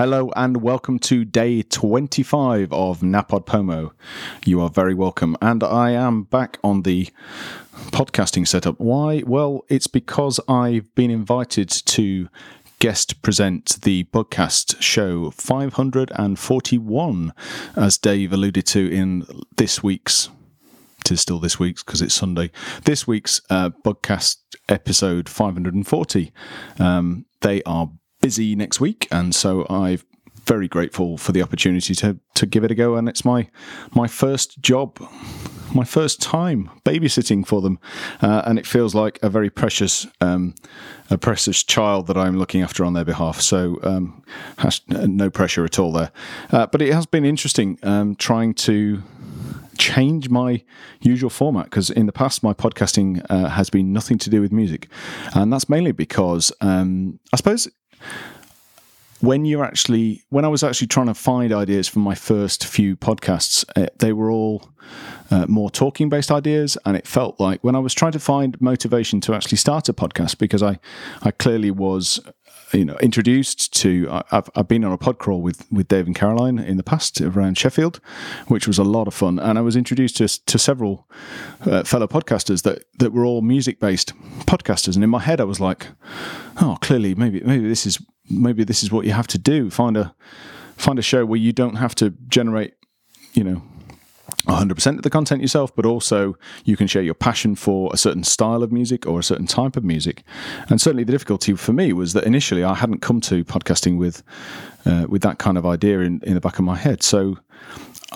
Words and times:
Hello 0.00 0.32
and 0.34 0.62
welcome 0.62 0.98
to 0.98 1.26
day 1.26 1.60
25 1.60 2.72
of 2.72 3.00
NaPodPoMo. 3.00 3.90
You 4.46 4.62
are 4.62 4.70
very 4.70 4.94
welcome. 4.94 5.36
And 5.42 5.62
I 5.62 5.90
am 5.90 6.22
back 6.22 6.58
on 6.64 6.84
the 6.84 7.10
podcasting 7.90 8.48
setup. 8.48 8.80
Why? 8.80 9.22
Well, 9.26 9.66
it's 9.68 9.88
because 9.88 10.40
I've 10.48 10.94
been 10.94 11.10
invited 11.10 11.68
to 11.68 12.30
guest 12.78 13.20
present 13.20 13.82
the 13.82 14.04
podcast 14.04 14.80
show 14.80 15.32
541, 15.32 17.34
as 17.76 17.98
Dave 17.98 18.32
alluded 18.32 18.64
to 18.68 18.90
in 18.90 19.26
this 19.58 19.82
week's. 19.82 20.30
Is 21.10 21.20
still 21.20 21.40
this 21.40 21.58
week's 21.58 21.82
because 21.82 22.00
it's 22.00 22.14
Sunday. 22.14 22.50
This 22.84 23.06
week's 23.06 23.42
uh, 23.50 23.68
podcast 23.84 24.36
episode 24.68 25.28
540. 25.28 26.32
Um, 26.78 27.26
they 27.40 27.62
are 27.64 27.90
busy 28.20 28.54
next 28.54 28.80
week, 28.80 29.08
and 29.10 29.34
so 29.34 29.66
I'm 29.68 29.98
very 30.46 30.68
grateful 30.68 31.16
for 31.16 31.32
the 31.32 31.42
opportunity 31.42 31.94
to 31.94 32.18
to 32.34 32.46
give 32.46 32.64
it 32.64 32.70
a 32.70 32.74
go. 32.74 32.96
And 32.96 33.08
it's 33.08 33.24
my 33.24 33.48
my 33.94 34.06
first 34.08 34.60
job, 34.60 34.98
my 35.74 35.84
first 35.84 36.20
time 36.20 36.70
babysitting 36.84 37.46
for 37.46 37.60
them, 37.60 37.78
uh, 38.22 38.42
and 38.46 38.58
it 38.58 38.66
feels 38.66 38.94
like 38.94 39.18
a 39.22 39.30
very 39.30 39.50
precious 39.50 40.06
um, 40.20 40.54
a 41.10 41.18
precious 41.18 41.62
child 41.62 42.06
that 42.08 42.16
I'm 42.16 42.38
looking 42.38 42.62
after 42.62 42.84
on 42.84 42.94
their 42.94 43.04
behalf. 43.04 43.40
So 43.40 43.78
um, 43.82 44.22
has 44.58 44.80
no 44.88 45.30
pressure 45.30 45.64
at 45.64 45.78
all 45.78 45.92
there. 45.92 46.10
Uh, 46.50 46.66
but 46.66 46.82
it 46.82 46.92
has 46.92 47.06
been 47.06 47.24
interesting 47.24 47.78
um, 47.82 48.16
trying 48.16 48.54
to 48.54 49.02
change 49.78 50.28
my 50.28 50.62
usual 51.00 51.30
format 51.30 51.64
because 51.64 51.88
in 51.88 52.04
the 52.04 52.12
past 52.12 52.42
my 52.42 52.52
podcasting 52.52 53.24
uh, 53.30 53.48
has 53.48 53.70
been 53.70 53.94
nothing 53.94 54.18
to 54.18 54.28
do 54.28 54.42
with 54.42 54.52
music 54.52 54.88
and 55.34 55.50
that's 55.50 55.70
mainly 55.70 55.90
because 55.90 56.52
um, 56.60 57.18
i 57.32 57.36
suppose 57.38 57.66
when 59.20 59.44
you're 59.44 59.64
actually 59.64 60.22
when 60.30 60.44
I 60.44 60.48
was 60.48 60.64
actually 60.64 60.88
trying 60.88 61.06
to 61.06 61.14
find 61.14 61.52
ideas 61.52 61.88
for 61.88 61.98
my 61.98 62.14
first 62.14 62.64
few 62.64 62.96
podcasts, 62.96 63.64
uh, 63.76 63.88
they 63.98 64.12
were 64.12 64.30
all 64.30 64.70
uh, 65.30 65.46
more 65.46 65.70
talking 65.70 66.08
based 66.08 66.30
ideas, 66.30 66.76
and 66.84 66.96
it 66.96 67.06
felt 67.06 67.38
like 67.38 67.62
when 67.62 67.76
I 67.76 67.78
was 67.78 67.94
trying 67.94 68.12
to 68.12 68.18
find 68.18 68.60
motivation 68.60 69.20
to 69.22 69.34
actually 69.34 69.58
start 69.58 69.88
a 69.88 69.92
podcast 69.92 70.38
because 70.38 70.62
I 70.62 70.78
I 71.22 71.30
clearly 71.30 71.70
was 71.70 72.20
you 72.72 72.84
know 72.84 72.96
introduced 73.00 73.72
to 73.80 74.08
I've, 74.30 74.48
I've 74.54 74.68
been 74.68 74.84
on 74.84 74.92
a 74.92 74.98
pod 74.98 75.18
crawl 75.18 75.40
with 75.40 75.70
with 75.70 75.88
Dave 75.88 76.06
and 76.06 76.14
Caroline 76.14 76.58
in 76.58 76.76
the 76.76 76.82
past 76.82 77.20
around 77.20 77.58
Sheffield, 77.58 78.00
which 78.48 78.66
was 78.66 78.78
a 78.78 78.84
lot 78.84 79.06
of 79.06 79.14
fun, 79.14 79.38
and 79.38 79.58
I 79.58 79.62
was 79.62 79.76
introduced 79.76 80.16
to 80.18 80.28
to 80.46 80.58
several 80.58 81.08
uh, 81.62 81.84
fellow 81.84 82.06
podcasters 82.06 82.62
that 82.62 82.84
that 82.98 83.12
were 83.12 83.24
all 83.24 83.42
music 83.42 83.80
based 83.80 84.12
podcasters, 84.46 84.94
and 84.94 85.04
in 85.04 85.10
my 85.10 85.20
head 85.20 85.40
I 85.40 85.44
was 85.44 85.60
like, 85.60 85.88
oh, 86.60 86.78
clearly 86.80 87.14
maybe 87.14 87.40
maybe 87.40 87.68
this 87.68 87.86
is 87.86 87.98
maybe 88.28 88.64
this 88.64 88.82
is 88.82 88.92
what 88.92 89.06
you 89.06 89.12
have 89.12 89.26
to 89.28 89.38
do. 89.38 89.70
Find 89.70 89.96
a 89.96 90.14
find 90.76 90.98
a 90.98 91.02
show 91.02 91.26
where 91.26 91.38
you 91.38 91.52
don't 91.52 91.76
have 91.76 91.94
to 91.96 92.10
generate 92.28 92.74
you 93.34 93.44
know 93.44 93.62
100% 94.46 94.96
of 94.96 95.02
the 95.02 95.10
content 95.10 95.42
yourself, 95.42 95.74
but 95.74 95.84
also 95.84 96.36
you 96.64 96.76
can 96.76 96.86
share 96.86 97.02
your 97.02 97.14
passion 97.14 97.54
for 97.54 97.90
a 97.92 97.96
certain 97.96 98.24
style 98.24 98.62
of 98.62 98.72
music 98.72 99.06
or 99.06 99.18
a 99.18 99.22
certain 99.22 99.46
type 99.46 99.76
of 99.76 99.84
music. 99.84 100.22
And 100.68 100.80
certainly 100.80 101.04
the 101.04 101.12
difficulty 101.12 101.54
for 101.54 101.72
me 101.72 101.92
was 101.92 102.12
that 102.14 102.24
initially 102.24 102.64
I 102.64 102.74
hadn't 102.74 103.00
come 103.00 103.20
to 103.22 103.44
podcasting 103.44 103.98
with 103.98 104.22
uh, 104.86 105.06
with 105.08 105.20
that 105.22 105.38
kind 105.38 105.58
of 105.58 105.66
idea 105.66 106.00
in, 106.00 106.20
in 106.22 106.34
the 106.34 106.40
back 106.40 106.58
of 106.58 106.64
my 106.64 106.76
head. 106.76 107.02
So 107.02 107.38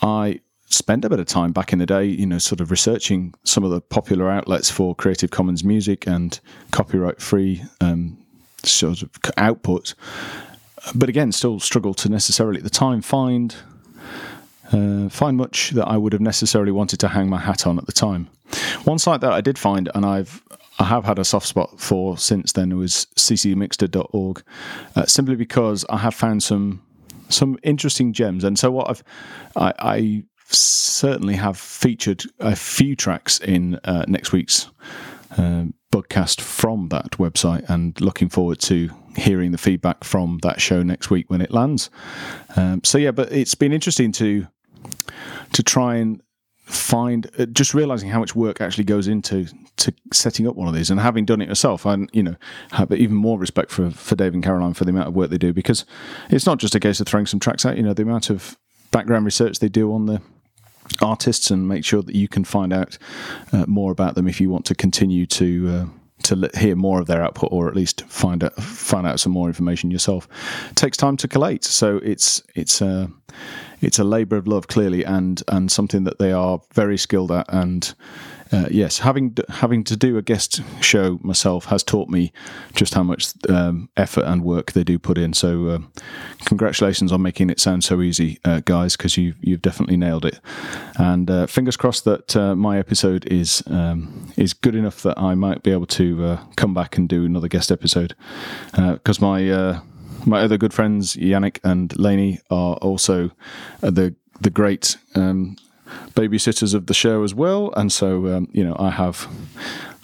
I 0.02 0.40
spent 0.66 1.04
a 1.04 1.10
bit 1.10 1.20
of 1.20 1.26
time 1.26 1.52
back 1.52 1.72
in 1.72 1.78
the 1.78 1.86
day, 1.86 2.04
you 2.04 2.26
know, 2.26 2.38
sort 2.38 2.60
of 2.60 2.70
researching 2.70 3.34
some 3.44 3.64
of 3.64 3.70
the 3.70 3.80
popular 3.80 4.30
outlets 4.30 4.70
for 4.70 4.94
Creative 4.94 5.30
Commons 5.30 5.62
music 5.62 6.06
and 6.06 6.40
copyright 6.70 7.20
free 7.20 7.62
um, 7.80 8.16
sort 8.64 9.02
of 9.02 9.10
output. 9.36 9.94
But 10.94 11.08
again, 11.08 11.32
still 11.32 11.60
struggle 11.60 11.94
to 11.94 12.08
necessarily 12.08 12.58
at 12.58 12.64
the 12.64 12.70
time 12.70 13.02
find 13.02 13.54
uh, 14.74 15.08
find 15.08 15.36
much 15.36 15.70
that 15.70 15.86
I 15.86 15.96
would 15.96 16.12
have 16.12 16.22
necessarily 16.22 16.72
wanted 16.72 16.98
to 17.00 17.08
hang 17.08 17.28
my 17.28 17.38
hat 17.38 17.66
on 17.66 17.78
at 17.78 17.86
the 17.86 17.92
time. 17.92 18.28
One 18.84 18.98
site 18.98 19.20
that 19.20 19.32
I 19.32 19.40
did 19.40 19.58
find, 19.58 19.90
and 19.94 20.04
I've 20.04 20.42
I 20.78 20.84
have 20.84 21.04
had 21.04 21.20
a 21.20 21.24
soft 21.24 21.46
spot 21.46 21.78
for 21.80 22.18
since 22.18 22.52
then, 22.52 22.76
was 22.76 23.06
ccmixter.org, 23.16 24.42
uh, 24.96 25.06
simply 25.06 25.36
because 25.36 25.84
I 25.88 25.98
have 25.98 26.14
found 26.14 26.42
some 26.42 26.82
some 27.28 27.58
interesting 27.62 28.12
gems. 28.12 28.44
And 28.44 28.58
so 28.58 28.70
what 28.70 28.90
I've 28.90 29.04
I, 29.56 29.72
I 29.78 30.24
certainly 30.46 31.34
have 31.34 31.56
featured 31.56 32.24
a 32.40 32.56
few 32.56 32.96
tracks 32.96 33.38
in 33.38 33.76
uh, 33.84 34.04
next 34.08 34.32
week's 34.32 34.70
uh, 35.38 35.64
podcast 35.92 36.40
from 36.40 36.88
that 36.88 37.12
website 37.12 37.68
and 37.68 38.00
looking 38.00 38.28
forward 38.28 38.58
to 38.58 38.90
hearing 39.16 39.52
the 39.52 39.58
feedback 39.58 40.02
from 40.02 40.38
that 40.42 40.60
show 40.60 40.82
next 40.82 41.10
week 41.10 41.30
when 41.30 41.40
it 41.40 41.52
lands. 41.52 41.88
Um, 42.56 42.82
so 42.82 42.98
yeah, 42.98 43.12
but 43.12 43.30
it's 43.32 43.54
been 43.54 43.72
interesting 43.72 44.10
to 44.12 44.48
to 45.52 45.62
try 45.62 45.96
and 45.96 46.20
find 46.64 47.30
uh, 47.38 47.44
just 47.46 47.74
realizing 47.74 48.08
how 48.08 48.18
much 48.18 48.34
work 48.34 48.60
actually 48.60 48.84
goes 48.84 49.06
into 49.06 49.46
to 49.76 49.92
setting 50.12 50.46
up 50.48 50.56
one 50.56 50.66
of 50.66 50.74
these. 50.74 50.90
And 50.90 50.98
having 51.00 51.24
done 51.24 51.42
it 51.42 51.48
yourself 51.48 51.84
and 51.84 52.08
you 52.12 52.22
know 52.22 52.36
have 52.72 52.92
even 52.92 53.16
more 53.16 53.38
respect 53.38 53.70
for 53.70 53.90
for 53.90 54.16
Dave 54.16 54.34
and 54.34 54.42
Caroline 54.42 54.74
for 54.74 54.84
the 54.84 54.90
amount 54.90 55.08
of 55.08 55.14
work 55.14 55.30
they 55.30 55.38
do 55.38 55.52
because 55.52 55.84
it's 56.30 56.46
not 56.46 56.58
just 56.58 56.74
a 56.74 56.80
case 56.80 57.00
of 57.00 57.06
throwing 57.06 57.26
some 57.26 57.40
tracks 57.40 57.66
out. 57.66 57.76
You 57.76 57.82
know 57.82 57.94
the 57.94 58.02
amount 58.02 58.30
of 58.30 58.56
background 58.90 59.24
research 59.24 59.58
they 59.58 59.68
do 59.68 59.92
on 59.92 60.06
the 60.06 60.22
artists 61.02 61.50
and 61.50 61.66
make 61.66 61.84
sure 61.84 62.02
that 62.02 62.14
you 62.14 62.28
can 62.28 62.44
find 62.44 62.72
out 62.72 62.98
uh, 63.52 63.64
more 63.66 63.90
about 63.90 64.14
them 64.14 64.28
if 64.28 64.40
you 64.40 64.50
want 64.50 64.64
to 64.66 64.74
continue 64.74 65.26
to 65.26 65.68
uh, 65.68 65.86
to 66.22 66.50
hear 66.56 66.74
more 66.76 67.00
of 67.00 67.06
their 67.06 67.22
output 67.22 67.50
or 67.52 67.68
at 67.68 67.76
least 67.76 68.02
find 68.06 68.42
out 68.42 68.54
find 68.54 69.06
out 69.06 69.20
some 69.20 69.32
more 69.32 69.48
information 69.48 69.90
yourself. 69.90 70.28
It 70.70 70.76
takes 70.76 70.96
time 70.96 71.16
to 71.18 71.28
collate. 71.28 71.64
So 71.64 71.98
it's 71.98 72.42
it's 72.54 72.80
a 72.80 73.10
it's 73.84 73.98
a 73.98 74.04
labor 74.04 74.36
of 74.36 74.46
love 74.46 74.68
clearly 74.68 75.04
and 75.04 75.42
and 75.48 75.70
something 75.70 76.04
that 76.04 76.18
they 76.18 76.32
are 76.32 76.60
very 76.72 76.98
skilled 76.98 77.30
at 77.30 77.46
and 77.48 77.94
uh, 78.54 78.68
yes, 78.70 78.98
having 78.98 79.36
having 79.48 79.82
to 79.82 79.96
do 79.96 80.16
a 80.16 80.22
guest 80.22 80.60
show 80.80 81.18
myself 81.22 81.64
has 81.66 81.82
taught 81.82 82.08
me 82.08 82.32
just 82.74 82.94
how 82.94 83.02
much 83.02 83.32
um, 83.48 83.88
effort 83.96 84.24
and 84.24 84.44
work 84.44 84.72
they 84.72 84.84
do 84.84 84.98
put 84.98 85.18
in. 85.18 85.32
So, 85.32 85.66
uh, 85.68 85.78
congratulations 86.44 87.10
on 87.10 87.20
making 87.20 87.50
it 87.50 87.58
sound 87.58 87.82
so 87.82 88.00
easy, 88.00 88.38
uh, 88.44 88.60
guys, 88.64 88.96
because 88.96 89.16
you 89.16 89.34
you've 89.40 89.62
definitely 89.62 89.96
nailed 89.96 90.24
it. 90.24 90.38
And 90.98 91.28
uh, 91.30 91.46
fingers 91.46 91.76
crossed 91.76 92.04
that 92.04 92.36
uh, 92.36 92.54
my 92.54 92.78
episode 92.78 93.26
is 93.26 93.62
um, 93.66 94.32
is 94.36 94.52
good 94.52 94.76
enough 94.76 95.02
that 95.02 95.18
I 95.18 95.34
might 95.34 95.62
be 95.62 95.72
able 95.72 95.86
to 95.86 96.24
uh, 96.24 96.44
come 96.56 96.74
back 96.74 96.96
and 96.96 97.08
do 97.08 97.24
another 97.24 97.48
guest 97.48 97.72
episode 97.72 98.14
because 98.72 99.20
my 99.20 99.80
my 100.26 100.40
other 100.40 100.56
good 100.56 100.74
friends 100.74 101.16
Yannick 101.16 101.58
and 101.64 101.96
Laney 101.98 102.40
are 102.50 102.74
also 102.76 103.30
the 103.80 104.14
the 104.40 104.50
great 104.50 104.96
um, 105.14 105.56
babysitters 106.14 106.74
of 106.74 106.86
the 106.86 106.94
show 106.94 107.22
as 107.22 107.34
well, 107.34 107.72
and 107.76 107.92
so 107.92 108.26
um, 108.28 108.48
you 108.52 108.64
know 108.64 108.76
I 108.78 108.90
have 108.90 109.28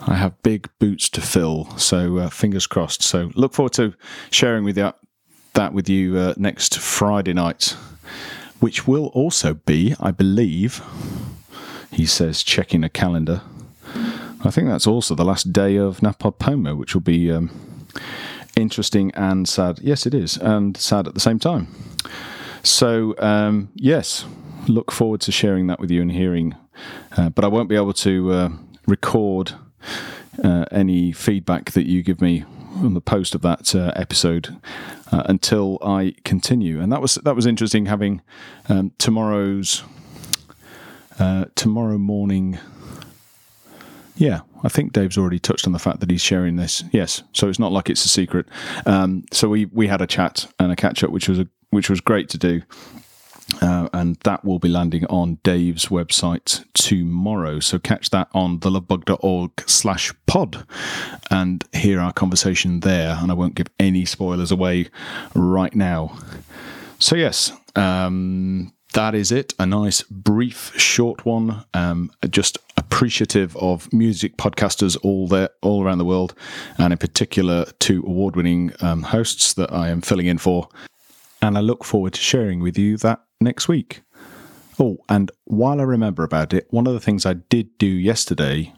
I 0.00 0.14
have 0.14 0.40
big 0.42 0.68
boots 0.78 1.08
to 1.10 1.20
fill. 1.20 1.76
So 1.76 2.18
uh, 2.18 2.30
fingers 2.30 2.66
crossed. 2.66 3.02
So 3.02 3.30
look 3.34 3.54
forward 3.54 3.72
to 3.74 3.94
sharing 4.30 4.64
with 4.64 4.76
that 4.76 4.96
that 5.54 5.72
with 5.72 5.88
you 5.88 6.16
uh, 6.16 6.34
next 6.36 6.78
Friday 6.78 7.32
night, 7.32 7.76
which 8.60 8.86
will 8.86 9.06
also 9.06 9.54
be, 9.54 9.94
I 10.00 10.10
believe, 10.10 10.82
he 11.90 12.06
says, 12.06 12.42
checking 12.42 12.84
a 12.84 12.88
calendar. 12.88 13.42
I 14.42 14.50
think 14.50 14.68
that's 14.68 14.86
also 14.86 15.14
the 15.14 15.24
last 15.24 15.52
day 15.52 15.76
of 15.76 16.00
NaPodPoMo, 16.00 16.76
which 16.76 16.94
will 16.94 17.02
be 17.02 17.30
um, 17.30 17.50
interesting 18.56 19.10
and 19.14 19.48
sad. 19.48 19.78
Yes, 19.82 20.06
it 20.06 20.14
is, 20.14 20.36
and 20.36 20.76
sad 20.76 21.06
at 21.06 21.14
the 21.14 21.20
same 21.20 21.38
time. 21.38 21.68
So 22.62 23.14
um, 23.18 23.70
yes, 23.74 24.24
look 24.68 24.92
forward 24.92 25.20
to 25.22 25.32
sharing 25.32 25.66
that 25.68 25.80
with 25.80 25.90
you 25.90 26.02
and 26.02 26.12
hearing. 26.12 26.54
Uh, 27.16 27.30
but 27.30 27.44
I 27.44 27.48
won't 27.48 27.68
be 27.68 27.76
able 27.76 27.92
to 27.94 28.32
uh, 28.32 28.48
record 28.86 29.52
uh, 30.42 30.64
any 30.70 31.12
feedback 31.12 31.72
that 31.72 31.86
you 31.86 32.02
give 32.02 32.20
me 32.20 32.44
on 32.76 32.94
the 32.94 33.00
post 33.00 33.34
of 33.34 33.42
that 33.42 33.74
uh, 33.74 33.92
episode 33.96 34.56
uh, 35.12 35.24
until 35.26 35.78
I 35.82 36.14
continue. 36.24 36.80
And 36.80 36.92
that 36.92 37.02
was 37.02 37.16
that 37.16 37.36
was 37.36 37.46
interesting 37.46 37.86
having 37.86 38.22
um, 38.68 38.92
tomorrow's 38.98 39.82
uh, 41.18 41.46
tomorrow 41.54 41.98
morning. 41.98 42.58
Yeah, 44.20 44.40
I 44.62 44.68
think 44.68 44.92
Dave's 44.92 45.16
already 45.16 45.38
touched 45.38 45.66
on 45.66 45.72
the 45.72 45.78
fact 45.78 46.00
that 46.00 46.10
he's 46.10 46.20
sharing 46.20 46.56
this. 46.56 46.84
Yes, 46.92 47.22
so 47.32 47.48
it's 47.48 47.58
not 47.58 47.72
like 47.72 47.88
it's 47.88 48.04
a 48.04 48.08
secret. 48.08 48.44
Um, 48.84 49.24
so 49.32 49.48
we 49.48 49.64
we 49.64 49.86
had 49.86 50.02
a 50.02 50.06
chat 50.06 50.46
and 50.58 50.70
a 50.70 50.76
catch 50.76 51.02
up, 51.02 51.10
which 51.10 51.26
was 51.26 51.38
a 51.38 51.48
which 51.70 51.88
was 51.88 52.02
great 52.02 52.28
to 52.28 52.38
do. 52.38 52.60
Uh, 53.62 53.88
and 53.94 54.16
that 54.24 54.44
will 54.44 54.58
be 54.58 54.68
landing 54.68 55.06
on 55.06 55.38
Dave's 55.42 55.86
website 55.86 56.62
tomorrow. 56.74 57.60
So 57.60 57.78
catch 57.78 58.10
that 58.10 58.28
on 58.32 58.60
thelovebug.org 58.60 59.52
slash 59.66 60.12
pod 60.26 60.66
and 61.30 61.64
hear 61.72 61.98
our 61.98 62.12
conversation 62.12 62.80
there. 62.80 63.16
And 63.18 63.30
I 63.30 63.34
won't 63.34 63.54
give 63.54 63.68
any 63.80 64.04
spoilers 64.04 64.52
away 64.52 64.88
right 65.34 65.74
now. 65.74 66.16
So, 66.98 67.16
yes, 67.16 67.52
um, 67.74 68.72
that 68.92 69.14
is 69.14 69.32
it. 69.32 69.54
A 69.58 69.66
nice, 69.66 70.02
brief, 70.02 70.72
short 70.78 71.24
one. 71.24 71.64
Um, 71.74 72.10
just 72.28 72.58
appreciative 72.90 73.56
of 73.56 73.92
music 73.92 74.36
podcasters 74.36 74.96
all 75.02 75.28
there, 75.28 75.50
all 75.62 75.84
around 75.84 75.98
the 75.98 76.04
world, 76.04 76.34
and 76.76 76.92
in 76.92 76.98
particular 76.98 77.64
to 77.78 78.02
award-winning 78.06 78.72
um, 78.80 79.02
hosts 79.04 79.52
that 79.54 79.72
I 79.72 79.88
am 79.88 80.00
filling 80.00 80.26
in 80.26 80.38
for 80.38 80.68
and 81.42 81.56
I 81.56 81.60
look 81.60 81.84
forward 81.84 82.14
to 82.14 82.20
sharing 82.20 82.60
with 82.60 82.78
you 82.78 82.96
that 82.98 83.20
next 83.40 83.68
week. 83.68 84.02
Oh, 84.78 84.98
and 85.08 85.30
while 85.44 85.80
I 85.80 85.84
remember 85.84 86.22
about 86.22 86.52
it, 86.52 86.66
one 86.70 86.86
of 86.86 86.92
the 86.92 87.00
things 87.00 87.26
I 87.26 87.34
did 87.34 87.76
do 87.78 87.86
yesterday, 87.86 88.72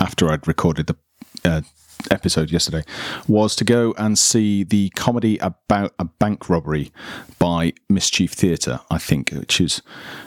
after 0.00 0.30
I'd 0.30 0.46
recorded 0.46 0.86
the 0.86 0.96
uh, 1.44 1.62
episode 2.10 2.50
yesterday, 2.50 2.82
was 3.28 3.56
to 3.56 3.64
go 3.64 3.94
and 3.98 4.18
see 4.18 4.64
the 4.64 4.90
comedy 4.90 5.38
about 5.38 5.94
a 5.98 6.04
bank 6.04 6.48
robbery 6.48 6.92
by 7.38 7.72
Mischief 7.88 8.32
Theatre, 8.32 8.80
I 8.90 8.98
think, 8.98 9.30
which 9.30 9.60
is 9.60 9.82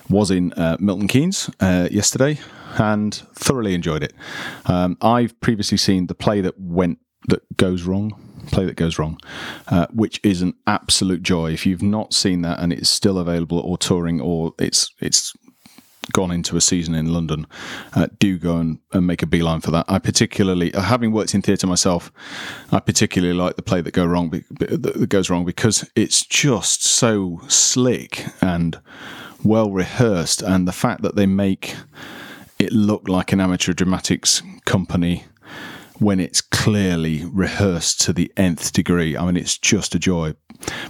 was 0.10 0.32
in 0.32 0.54
uh, 0.54 0.78
Milton 0.80 1.08
Keynes 1.08 1.50
uh, 1.60 1.88
yesterday, 1.92 2.40
and 2.78 3.14
thoroughly 3.34 3.74
enjoyed 3.74 4.04
it. 4.04 4.14
Um, 4.66 4.98
I've 5.02 5.40
previously 5.42 5.78
seen 5.78 6.08
the 6.08 6.16
play 6.16 6.42
that 6.42 6.60
went 6.60 7.00
that 7.28 7.58
goes 7.58 7.84
wrong 7.84 8.14
play 8.48 8.66
that 8.66 8.76
goes 8.76 8.98
wrong, 8.98 9.20
uh, 9.68 9.88
which 9.94 10.20
is 10.24 10.42
an 10.42 10.54
absolute 10.68 11.24
joy. 11.24 11.52
If 11.52 11.66
you've 11.66 11.84
not 11.84 12.14
seen 12.14 12.42
that 12.42 12.60
and 12.60 12.74
it's 12.74 12.90
still 12.90 13.18
available 13.18 13.60
or 13.60 13.78
touring 13.78 14.20
or 14.20 14.54
it's 14.58 14.92
it's 15.00 15.34
gone 16.14 16.32
into 16.32 16.58
a 16.58 16.62
season 16.62 16.96
in 16.96 17.14
London, 17.14 17.48
uh, 17.94 18.08
do 18.20 18.38
go 18.38 18.58
and, 18.58 18.80
and, 18.94 19.08
make 19.08 19.22
a 19.22 19.28
beeline 19.28 19.62
for 19.62 19.72
that. 19.72 19.86
I 19.88 20.00
particularly, 20.00 20.74
uh, 20.74 20.82
having 20.82 21.12
worked 21.12 21.34
in 21.34 21.42
theatre 21.42 21.68
myself, 21.68 22.12
I 22.72 22.80
particularly 22.80 23.34
like 23.34 23.56
the 23.56 23.62
play 23.62 23.82
that 23.82 23.94
go 23.94 24.06
wrong 24.06 24.30
that 24.30 25.10
goes 25.10 25.30
wrong 25.30 25.46
because 25.46 25.90
it's 25.96 26.26
just 26.26 26.84
so 26.84 27.42
slick 27.48 28.26
and 28.42 28.80
well 29.44 29.72
rehearsed, 29.72 30.42
and 30.42 30.68
the 30.68 30.72
fact 30.72 31.02
that 31.02 31.16
they 31.16 31.26
make 31.26 31.76
it 32.60 32.74
look 32.74 33.08
like 33.08 33.32
an 33.32 33.40
amateur 33.40 33.74
dramatics 33.74 34.44
company 34.66 35.24
when 36.00 36.20
it's 36.20 36.42
clearly 36.42 37.26
rehearsed 37.26 38.02
to 38.02 38.14
the 38.14 38.32
nth 38.38 38.72
degree. 38.74 39.18
I 39.18 39.26
mean, 39.26 39.38
it's 39.38 39.58
just 39.58 39.96
a 39.96 40.00
joy. 40.00 40.34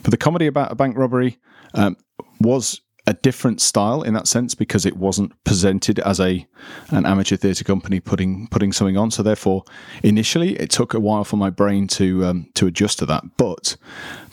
But 0.03 0.11
the 0.11 0.17
comedy 0.17 0.47
about 0.47 0.71
a 0.71 0.75
bank 0.75 0.97
robbery 0.97 1.37
um, 1.73 1.97
was 2.39 2.81
a 3.09 3.13
different 3.13 3.59
style 3.59 4.03
in 4.03 4.13
that 4.13 4.27
sense 4.27 4.53
because 4.53 4.85
it 4.85 4.95
wasn't 4.95 5.33
presented 5.43 5.97
as 5.97 6.19
a 6.19 6.45
an 6.91 7.07
amateur 7.07 7.35
theatre 7.35 7.63
company 7.63 7.99
putting 7.99 8.47
putting 8.49 8.71
something 8.71 8.97
on. 8.97 9.09
So 9.09 9.23
therefore, 9.23 9.63
initially, 10.03 10.55
it 10.57 10.69
took 10.69 10.93
a 10.93 10.99
while 10.99 11.23
for 11.23 11.35
my 11.35 11.49
brain 11.49 11.87
to 11.87 12.23
um, 12.25 12.49
to 12.53 12.67
adjust 12.67 12.99
to 12.99 13.07
that. 13.07 13.23
But 13.35 13.77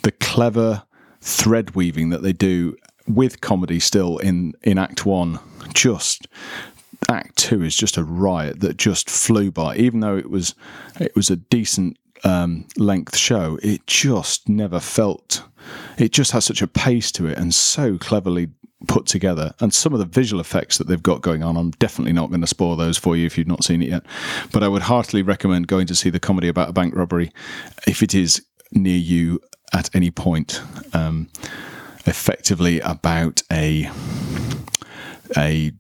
the 0.03 0.13
clever 0.13 0.83
thread 1.23 1.75
weaving 1.75 2.11
that 2.11 2.23
they 2.23 2.35
do 2.35 2.77
with 3.09 3.41
comedy 3.41 3.81
still 3.81 4.19
in 4.19 4.53
in 4.63 4.77
Act 4.77 5.07
One 5.07 5.39
just 5.73 6.29
Act 7.09 7.35
Two 7.37 7.63
is 7.63 7.75
just 7.75 7.97
a 7.97 8.05
riot 8.05 8.61
that 8.61 8.77
just 8.77 9.09
flew 9.09 9.51
by. 9.51 9.77
Even 9.77 10.01
though 10.01 10.19
it 10.19 10.29
was 10.29 10.55
it 11.01 11.17
was 11.17 11.31
a 11.31 11.37
decent 11.37 11.97
um, 12.25 12.67
length 12.77 13.17
show, 13.17 13.59
it 13.63 13.87
just 13.87 14.49
never 14.49 14.81
felt. 14.81 15.43
It 15.99 16.13
just 16.13 16.33
has 16.33 16.45
such 16.45 16.63
a 16.63 16.67
pace 16.67 17.11
to 17.13 17.27
it 17.27 17.39
and 17.39 17.55
so 17.55 17.99
cleverly 17.99 18.49
put 18.87 19.07
together. 19.07 19.55
And 19.61 19.73
some 19.73 19.93
of 19.93 19.99
the 19.99 20.05
visual 20.05 20.41
effects 20.41 20.79
that 20.79 20.87
they've 20.87 21.03
got 21.03 21.23
going 21.23 21.43
on, 21.43 21.57
I'm 21.57 21.71
definitely 21.73 22.13
not 22.13 22.29
going 22.29 22.43
to 22.43 22.47
spoil 22.47 22.77
those 22.77 22.99
for 22.99 23.17
you 23.17 23.27
if 23.27 23.37
you've 23.37 23.47
not 23.47 23.65
seen 23.65 23.83
it 23.83 23.89
yet. 23.89 24.05
But 24.53 24.63
I 24.63 24.69
would 24.69 24.83
heartily 24.83 25.23
recommend 25.23 25.67
going 25.67 25.87
to 25.89 25.95
see 25.95 26.11
the 26.11 26.21
comedy 26.21 26.49
about 26.49 26.69
a 26.69 26.73
bank 26.73 26.95
robbery 26.95 27.33
if 27.87 28.03
it 28.03 28.15
is 28.15 28.45
near 28.73 28.99
you 28.99 29.41
at 29.73 29.95
any 29.95 30.11
point. 30.11 30.61
Um, 30.93 31.29
effectively 32.07 32.81
about 32.81 33.43
a 33.53 33.91
a 35.37 35.73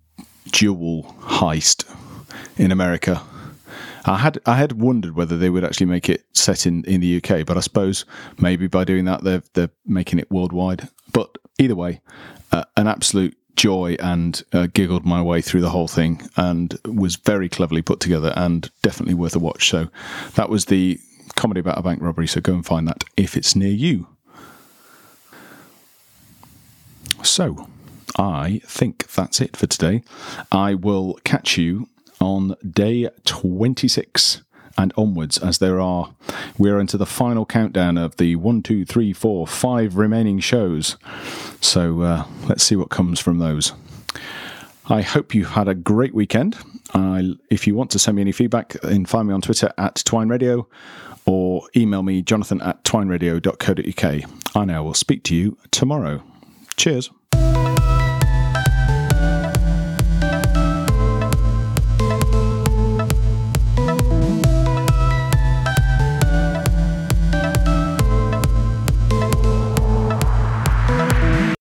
jewel 0.50 1.14
heist 1.20 1.84
in 2.56 2.72
America. 2.72 3.22
I 4.06 4.18
had 4.18 4.38
I 4.46 4.56
had 4.56 4.80
wondered 4.80 5.16
whether 5.16 5.36
they 5.36 5.50
would 5.50 5.64
actually 5.64 5.86
make 5.86 6.08
it 6.08 6.24
set 6.32 6.66
in, 6.66 6.84
in 6.84 7.00
the 7.00 7.16
UK, 7.16 7.44
but 7.44 7.56
I 7.56 7.60
suppose 7.60 8.04
maybe 8.38 8.68
by 8.68 8.84
doing 8.84 9.04
that 9.06 9.24
they're 9.24 9.42
they're 9.54 9.70
making 9.84 10.18
it 10.18 10.30
worldwide. 10.30 10.88
But 11.12 11.36
either 11.58 11.74
way, 11.74 12.00
uh, 12.52 12.64
an 12.76 12.86
absolute 12.86 13.36
joy 13.56 13.96
and 14.00 14.42
uh, 14.52 14.68
giggled 14.72 15.04
my 15.04 15.22
way 15.22 15.40
through 15.40 15.62
the 15.62 15.70
whole 15.70 15.88
thing 15.88 16.22
and 16.36 16.78
was 16.84 17.16
very 17.16 17.48
cleverly 17.48 17.82
put 17.82 18.00
together 18.00 18.32
and 18.36 18.70
definitely 18.82 19.14
worth 19.14 19.34
a 19.34 19.38
watch. 19.38 19.70
So 19.70 19.88
that 20.34 20.50
was 20.50 20.66
the 20.66 21.00
comedy 21.34 21.60
about 21.60 21.78
a 21.78 21.82
bank 21.82 22.02
robbery. 22.02 22.26
So 22.26 22.40
go 22.40 22.52
and 22.52 22.64
find 22.64 22.86
that 22.86 23.02
if 23.16 23.36
it's 23.36 23.56
near 23.56 23.70
you. 23.70 24.06
So 27.22 27.68
I 28.18 28.60
think 28.64 29.08
that's 29.08 29.40
it 29.40 29.56
for 29.56 29.66
today. 29.66 30.02
I 30.52 30.74
will 30.74 31.18
catch 31.24 31.56
you 31.56 31.88
on 32.20 32.56
day 32.68 33.08
26 33.24 34.42
and 34.78 34.92
onwards 34.96 35.38
as 35.38 35.58
there 35.58 35.80
are. 35.80 36.10
We're 36.58 36.78
into 36.78 36.96
the 36.96 37.06
final 37.06 37.46
countdown 37.46 37.96
of 37.98 38.16
the 38.16 38.36
one 38.36 38.62
two 38.62 38.84
three 38.84 39.12
four 39.12 39.46
five 39.46 39.96
remaining 39.96 40.38
shows. 40.40 40.96
So 41.60 42.02
uh, 42.02 42.26
let's 42.46 42.62
see 42.62 42.76
what 42.76 42.90
comes 42.90 43.20
from 43.20 43.38
those. 43.38 43.72
I 44.88 45.02
hope 45.02 45.34
you 45.34 45.46
had 45.46 45.66
a 45.68 45.74
great 45.74 46.14
weekend. 46.14 46.56
I, 46.94 47.32
if 47.50 47.66
you 47.66 47.74
want 47.74 47.90
to 47.92 47.98
send 47.98 48.16
me 48.16 48.22
any 48.22 48.32
feedback 48.32 48.74
then 48.82 49.06
find 49.06 49.26
me 49.26 49.34
on 49.34 49.40
twitter 49.40 49.72
at 49.76 49.96
twine 50.04 50.28
radio 50.28 50.68
or 51.24 51.68
email 51.76 52.04
me 52.04 52.22
jonathan 52.22 52.62
at 52.62 52.84
twineradio.co.uk 52.84 54.30
i 54.54 54.64
now 54.64 54.84
will 54.84 54.94
speak 54.94 55.24
to 55.24 55.34
you 55.34 55.58
tomorrow. 55.72 56.22
Cheers 56.76 57.10